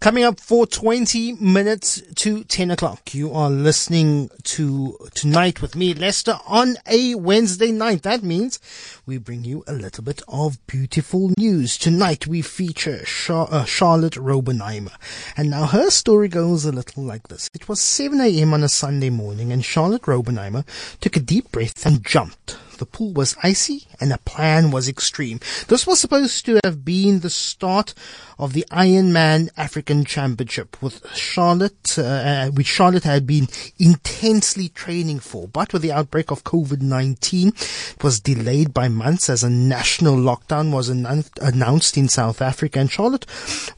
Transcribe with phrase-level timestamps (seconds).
[0.00, 3.12] Coming up for 20 minutes to 10 o'clock.
[3.12, 8.02] You are listening to Tonight with me, Lester, on a Wednesday night.
[8.04, 8.58] That means
[9.04, 11.76] we bring you a little bit of beautiful news.
[11.76, 14.94] Tonight we feature Char- uh, Charlotte Raubenheimer.
[15.36, 17.50] And now her story goes a little like this.
[17.52, 18.54] It was 7 a.m.
[18.54, 20.64] on a Sunday morning and Charlotte Raubenheimer
[21.02, 25.38] took a deep breath and jumped the pool was icy and the plan was extreme.
[25.68, 27.94] This was supposed to have been the start
[28.38, 33.48] of the Ironman African Championship with Charlotte, uh, uh, which Charlotte had been
[33.78, 35.46] intensely training for.
[35.46, 37.48] But with the outbreak of COVID-19,
[37.94, 42.80] it was delayed by months as a national lockdown was an- announced in South Africa
[42.80, 43.26] and Charlotte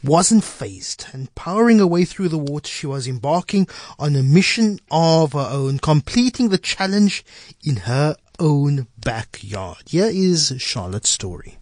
[0.04, 3.66] wasn't phased and powering her way through the water, she was embarking
[3.98, 7.24] on a mission of her own, completing the challenge
[7.64, 9.78] in her own backyard.
[9.86, 11.58] Here is Charlotte's story.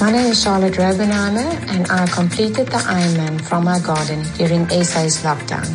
[0.00, 5.22] My name is Charlotte Raubenheimer, and I completed the Ironman from my garden during SA's
[5.22, 5.68] lockdown.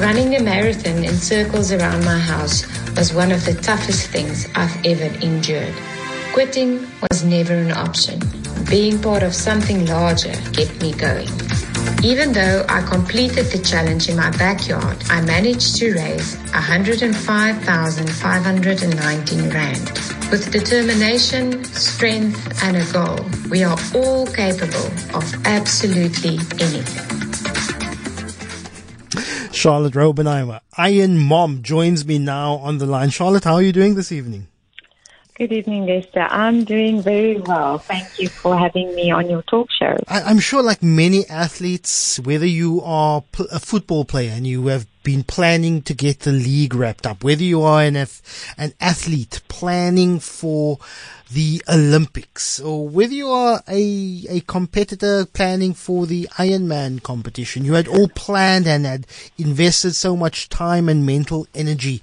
[0.00, 4.76] Running the marathon in circles around my house was one of the toughest things I've
[4.84, 5.74] ever endured.
[6.32, 8.18] Quitting was never an option.
[8.70, 11.28] Being part of something larger kept me going.
[12.02, 19.90] Even though I completed the challenge in my backyard, I managed to raise 105,519 Rand.
[20.30, 23.18] With determination, strength, and a goal,
[23.50, 27.08] we are all capable of absolutely anything.
[29.52, 33.10] Charlotte Raubenheimer, Iron Mom, joins me now on the line.
[33.10, 34.46] Charlotte, how are you doing this evening?
[35.34, 36.26] Good evening, Esther.
[36.28, 37.78] I'm doing very well.
[37.78, 39.96] Thank you for having me on your talk show.
[40.06, 44.86] I, am sure, like many athletes, whether you are a football player and you have
[45.02, 50.20] been planning to get the league wrapped up, whether you are an, an athlete planning
[50.20, 50.78] for
[51.30, 57.74] the Olympics, or whether you are a, a competitor planning for the Ironman competition, you
[57.74, 59.06] had all planned and had
[59.38, 62.02] invested so much time and mental energy,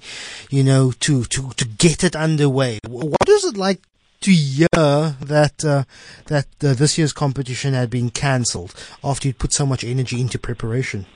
[0.50, 2.80] you know, to, to, to get it underway.
[2.86, 3.80] What is it like
[4.22, 5.84] to hear that uh,
[6.26, 10.38] that uh, this year's competition had been cancelled after you'd put so much energy into
[10.38, 11.06] preparation?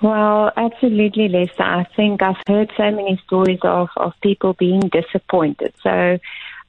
[0.00, 1.62] Well, absolutely, Lester.
[1.62, 5.74] I think I've heard so many stories of, of people being disappointed.
[5.82, 6.18] So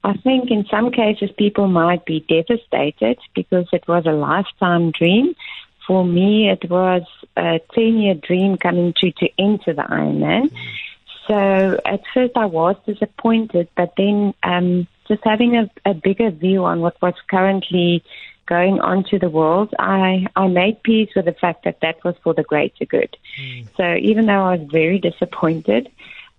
[0.04, 5.36] I think in some cases people might be devastated because it was a lifetime dream.
[5.86, 7.04] For me, it was
[7.38, 10.52] a 10 year dream coming true to enter the Ironman.
[11.28, 16.66] So at first I was disappointed, but then um, just having a, a bigger view
[16.66, 18.04] on what was currently
[18.50, 22.16] going on to the world, I, I made peace with the fact that that was
[22.24, 23.16] for the greater good.
[23.40, 23.68] Mm.
[23.78, 25.84] So even though I was very disappointed,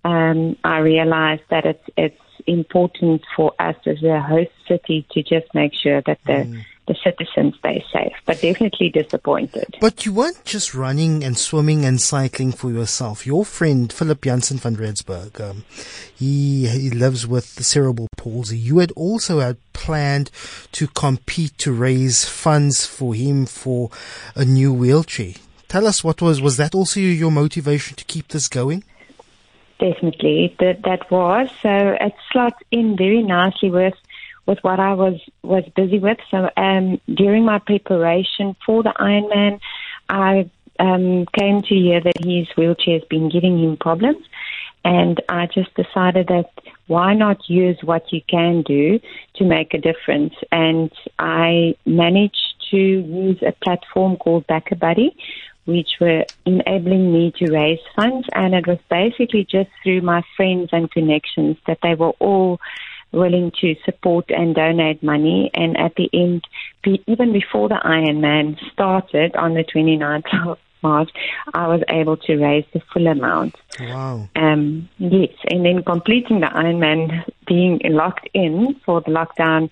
[0.03, 5.53] um, I realized that it's, it's important for us as a host city to just
[5.53, 9.77] make sure that the mm the citizens stay safe, but definitely disappointed.
[9.79, 13.25] But you weren't just running and swimming and cycling for yourself.
[13.25, 15.63] Your friend Philip Janse van Rensburg, um,
[16.13, 18.57] he he lives with the cerebral palsy.
[18.57, 20.31] You had also had planned
[20.73, 23.89] to compete to raise funds for him for
[24.35, 25.33] a new wheelchair.
[25.67, 28.83] Tell us what was was that also your motivation to keep this going?
[29.81, 31.97] Definitely, that that was so.
[31.99, 33.95] It slots in very nicely with
[34.45, 36.19] with what I was was busy with.
[36.29, 39.59] So um, during my preparation for the Ironman,
[40.07, 44.23] I um, came to hear that his wheelchair has been giving him problems,
[44.85, 46.51] and I just decided that
[46.85, 48.99] why not use what you can do
[49.37, 50.35] to make a difference?
[50.51, 55.15] And I managed to use a platform called BackaBuddy,
[55.65, 58.27] which were enabling me to raise funds.
[58.33, 62.59] And it was basically just through my friends and connections that they were all
[63.11, 65.51] willing to support and donate money.
[65.53, 66.47] And at the end,
[67.07, 71.11] even before the Ironman started on the 29th of March,
[71.53, 73.55] I was able to raise the full amount.
[73.79, 74.29] Wow.
[74.35, 79.69] Um, yes, and then completing the Ironman, being locked in for the lockdown,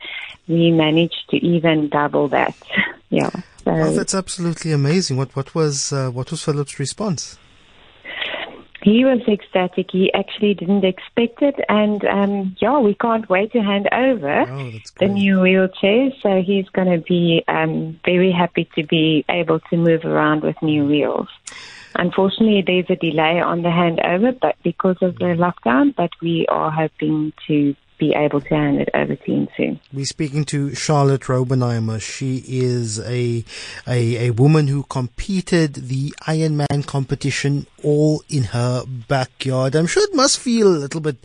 [0.48, 2.56] we managed to even double that.
[3.10, 3.32] yeah.
[3.64, 5.18] So, well, that's absolutely amazing.
[5.18, 7.38] What what was uh, what was Philip's response?
[8.82, 9.88] He was ecstatic.
[9.92, 14.72] He actually didn't expect it, and um, yeah, we can't wait to hand over oh,
[15.00, 16.12] the new wheelchair.
[16.22, 20.56] So he's going to be um, very happy to be able to move around with
[20.62, 21.28] new wheels.
[21.96, 26.72] Unfortunately, there's a delay on the handover, but because of the lockdown, but we are
[26.72, 29.80] hoping to be able to hand it over to him soon.
[29.94, 32.02] We're speaking to Charlotte Raubenheimer.
[32.02, 33.44] She is a,
[33.88, 39.76] a, a woman who competed the Ironman competition all in her backyard.
[39.76, 41.18] I'm sure it must feel a little bit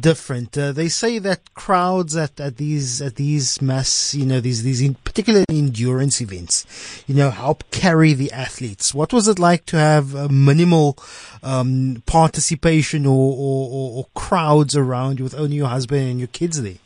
[0.00, 0.56] different.
[0.56, 4.80] Uh, they say that crowds at, at these at these mass, you know, these these
[4.80, 6.66] in particular endurance events,
[7.06, 8.94] you know, help carry the athletes.
[8.94, 10.98] What was it like to have a minimal
[11.42, 16.62] um, participation or, or, or crowds around you with only your husband and your kids
[16.62, 16.78] there?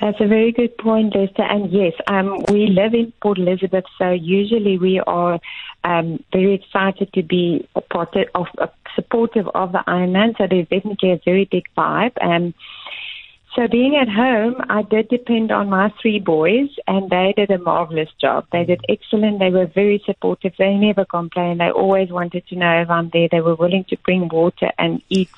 [0.00, 1.42] That's a very good point, Lester.
[1.42, 5.40] And yes, um, we live in Port Elizabeth, so usually we are
[5.84, 10.36] um, very excited to be a part of, uh, supportive of the Ironman.
[10.36, 12.12] So there's definitely a very big vibe.
[12.20, 12.54] Um,
[13.56, 17.56] so being at home, I did depend on my three boys, and they did a
[17.56, 18.46] marvelous job.
[18.52, 19.38] They did excellent.
[19.38, 20.52] They were very supportive.
[20.58, 21.60] They never complained.
[21.60, 23.28] They always wanted to know if I'm there.
[23.32, 25.30] They were willing to bring water and eat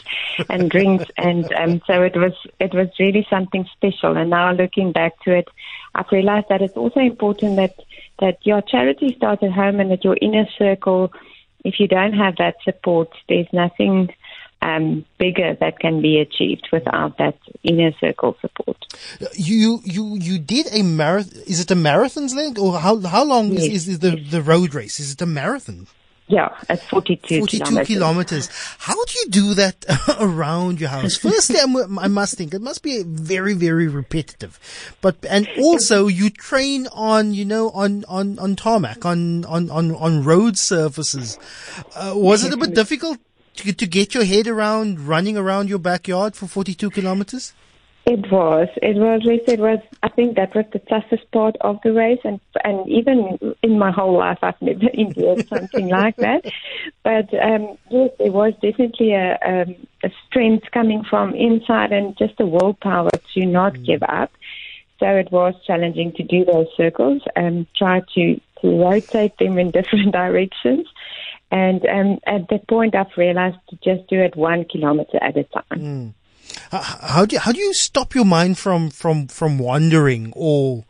[0.51, 4.17] and drinks, and um, so it was it was really something special.
[4.17, 5.49] And now looking back to it,
[5.95, 7.77] I've realized that it's also important that
[8.19, 11.13] that your charity starts at home and that your inner circle.
[11.65, 14.13] If you don't have that support, there's nothing
[14.69, 18.77] um, bigger that can be achieved without that inner circle support.
[19.35, 21.43] You you you did a marathon.
[21.47, 23.65] Is it a marathon's length, or how how long yes.
[23.65, 25.01] is, is the the road race?
[25.01, 25.87] Is it a marathon?
[26.31, 27.87] Yeah, it's 42, 42 kilometers.
[27.87, 28.49] kilometers.
[28.79, 29.77] How do you do that
[30.21, 31.17] around your house?
[31.17, 34.61] Firstly, I'm, i must think it must be very, very repetitive.
[35.01, 39.95] But, and also you train on, you know, on, on, on tarmac, on, on, on,
[39.95, 41.39] on road surfaces.
[41.97, 43.17] Uh, was it a bit difficult
[43.59, 47.53] to, to get your head around running around your backyard for 42 kilometers?
[48.07, 48.69] It was.
[48.81, 49.21] It was.
[49.27, 49.81] It was.
[50.03, 53.91] I think that was the toughest part of the race, and and even in my
[53.91, 56.47] whole life, I've never endured something like that.
[57.05, 62.41] But um, yes, there was definitely a, um, a strength coming from inside, and just
[62.41, 63.85] a willpower to not mm.
[63.85, 64.31] give up.
[65.01, 69.71] So it was challenging to do those circles and try to to rotate them in
[69.79, 70.89] different directions.
[71.51, 75.45] And um, at that point, I've realized to just do it one kilometer at a
[75.45, 75.65] time.
[75.71, 76.15] Mm.
[76.71, 80.85] How do you, how do you stop your mind from from from wandering or,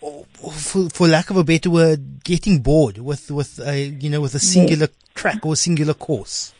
[0.00, 4.20] or for, for lack of a better word, getting bored with with a you know
[4.20, 5.14] with a singular yes.
[5.14, 6.52] track or a singular course?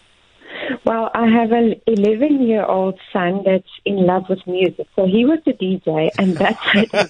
[0.84, 4.86] Well, I have an 11 year old son that's in love with music.
[4.96, 6.58] So he was a DJ and that's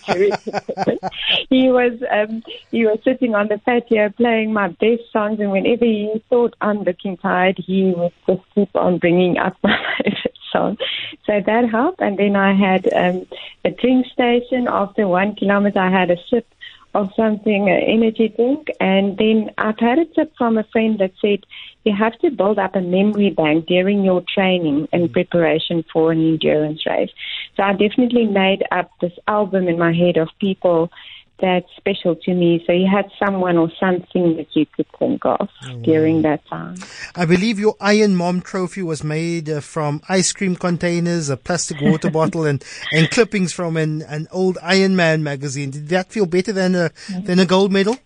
[0.06, 0.30] very
[1.50, 5.84] He was, um, he was sitting on the patio playing my best songs and whenever
[5.84, 10.76] he thought I'm looking tired, he would just keep on bringing up my favorite song.
[11.26, 12.00] So that helped.
[12.00, 13.26] And then I had, um,
[13.64, 14.68] a drink station.
[14.68, 16.46] After one kilometer, I had a sip
[16.94, 18.68] of something, an energy drink.
[18.80, 21.40] And then I've had a tip from a friend that said
[21.84, 25.12] you have to build up a memory bank during your training and mm.
[25.12, 27.10] preparation for an endurance race.
[27.56, 30.90] So I definitely made up this album in my head of people
[31.40, 32.62] that's special to me.
[32.66, 36.76] So you had someone or something that you could think of oh, during that time.
[37.14, 41.80] I believe your Iron Mom trophy was made uh, from ice cream containers, a plastic
[41.80, 45.70] water bottle, and, and clippings from an, an old Iron Man magazine.
[45.70, 46.90] Did that feel better than a
[47.24, 47.96] than a gold medal?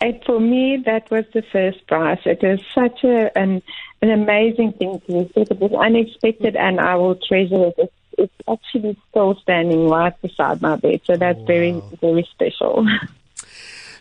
[0.00, 2.18] And for me, that was the first prize.
[2.26, 3.62] It was such a, an
[4.02, 5.50] an amazing thing to receive.
[5.50, 10.76] It was unexpected, and I will treasure it it's actually still standing right beside my
[10.76, 11.00] bed.
[11.04, 11.46] So that's oh, wow.
[11.46, 12.86] very, very special.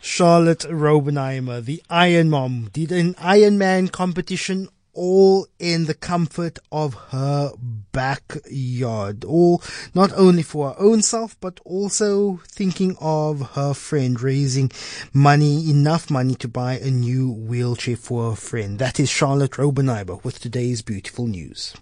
[0.02, 7.52] Charlotte Raubenheimer, the Iron Mom, did an Ironman competition all in the comfort of her
[7.92, 9.26] backyard.
[9.26, 9.64] All
[9.96, 14.72] not only for her own self, but also thinking of her friend, raising
[15.12, 18.78] money, enough money to buy a new wheelchair for her friend.
[18.78, 21.74] That is Charlotte Raubenheimer with today's beautiful news.